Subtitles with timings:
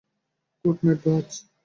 [0.65, 1.27] Good night, বায।